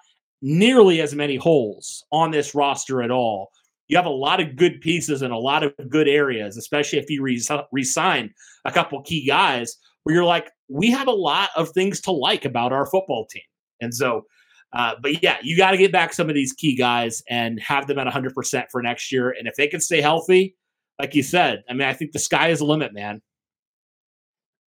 nearly 0.44 1.00
as 1.00 1.16
many 1.16 1.38
holes 1.38 2.04
on 2.12 2.30
this 2.30 2.54
roster 2.54 3.02
at 3.02 3.10
all. 3.10 3.50
You 3.88 3.96
have 3.96 4.06
a 4.06 4.10
lot 4.10 4.42
of 4.42 4.58
good 4.58 4.82
pieces 4.82 5.22
in 5.22 5.32
a 5.32 5.40
lot 5.40 5.64
of 5.64 5.74
good 5.88 6.08
areas, 6.08 6.58
especially 6.58 7.00
if 7.00 7.10
you 7.10 7.22
re- 7.24 7.84
sign 7.84 8.34
a 8.66 8.72
couple 8.72 9.02
key 9.04 9.26
guys 9.26 9.78
where 10.04 10.14
you're 10.14 10.26
like, 10.26 10.52
we 10.68 10.92
have 10.92 11.08
a 11.08 11.12
lot 11.12 11.50
of 11.56 11.70
things 11.70 12.02
to 12.02 12.12
like 12.12 12.44
about 12.44 12.74
our 12.74 12.86
football 12.86 13.26
team. 13.26 13.44
And 13.80 13.96
so, 13.96 14.26
uh, 14.74 14.96
but 15.02 15.24
yeah, 15.24 15.38
you 15.42 15.56
got 15.56 15.72
to 15.72 15.78
get 15.78 15.94
back 15.94 16.12
some 16.12 16.28
of 16.28 16.36
these 16.36 16.52
key 16.52 16.76
guys 16.76 17.24
and 17.30 17.60
have 17.62 17.88
them 17.88 18.00
at 18.00 18.08
100% 18.08 18.64
for 18.70 18.82
next 18.82 19.14
year. 19.14 19.30
And 19.32 19.48
if 19.48 19.56
they 19.56 19.68
can 19.68 19.80
stay 19.80 20.02
healthy, 20.02 20.58
like 21.00 21.16
you 21.16 21.24
said, 21.24 21.64
I 21.70 21.74
mean, 21.74 21.88
I 21.88 21.94
think 21.94 22.12
the 22.12 22.20
sky 22.20 22.50
is 22.50 22.60
the 22.60 22.66
limit, 22.66 22.94
man. 22.94 23.22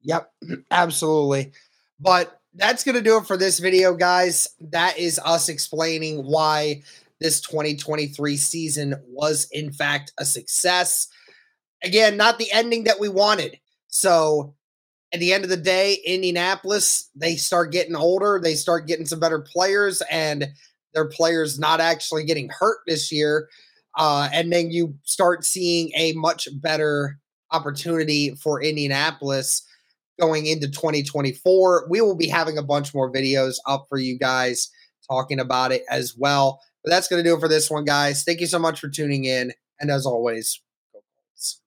Yep, 0.04 0.32
absolutely. 0.72 1.52
But 2.00 2.40
that's 2.56 2.84
going 2.84 2.96
to 2.96 3.02
do 3.02 3.18
it 3.18 3.26
for 3.26 3.38
this 3.38 3.60
video, 3.60 3.94
guys. 3.94 4.48
That 4.60 4.98
is 4.98 5.20
us 5.24 5.50
explaining 5.50 6.20
why 6.26 6.84
this 7.20 7.42
2023 7.42 8.38
season 8.38 8.96
was, 9.08 9.48
in 9.52 9.72
fact, 9.72 10.14
a 10.20 10.26
success. 10.26 11.08
Again, 11.84 12.18
not 12.18 12.40
the 12.40 12.52
ending 12.52 12.86
that 12.86 13.00
we 13.00 13.10
wanted. 13.10 13.60
So, 13.88 14.56
at 15.14 15.20
the 15.20 15.34
end 15.34 15.44
of 15.44 15.50
the 15.50 15.58
day, 15.58 16.00
Indianapolis, 16.06 17.10
they 17.16 17.36
start 17.36 17.72
getting 17.72 17.96
older, 17.96 18.40
they 18.42 18.56
start 18.56 18.88
getting 18.88 19.06
some 19.06 19.20
better 19.20 19.40
players, 19.40 20.02
and 20.12 20.50
their 20.94 21.08
players 21.08 21.60
not 21.60 21.80
actually 21.80 22.26
getting 22.26 22.50
hurt 22.50 22.80
this 22.88 23.12
year. 23.12 23.48
Uh, 23.98 24.28
and 24.34 24.52
then 24.52 24.72
you 24.72 24.96
start 25.04 25.46
seeing 25.46 25.92
a 25.96 26.12
much 26.14 26.50
better 26.62 27.18
opportunity 27.52 28.36
for 28.36 28.62
Indianapolis 28.62 29.66
going 30.20 30.46
into 30.46 30.68
2024. 30.68 31.88
We 31.90 32.02
will 32.02 32.16
be 32.16 32.28
having 32.28 32.58
a 32.58 32.64
bunch 32.64 32.94
more 32.94 33.12
videos 33.12 33.56
up 33.68 33.88
for 33.90 33.98
you 33.98 34.18
guys 34.18 34.70
talking 35.10 35.40
about 35.40 35.72
it 35.72 35.84
as 35.90 36.16
well. 36.18 36.62
But 36.84 36.92
that's 36.92 37.08
going 37.08 37.24
to 37.24 37.30
do 37.30 37.36
it 37.36 37.40
for 37.40 37.48
this 37.48 37.70
one, 37.70 37.86
guys. 37.86 38.24
Thank 38.24 38.42
you 38.42 38.48
so 38.48 38.60
much 38.60 38.80
for 38.80 38.90
tuning 38.90 39.26
in. 39.26 39.54
And 39.80 39.90
as 39.90 40.06
always, 40.06 40.62
go 40.94 41.00
Colts. 41.16 41.62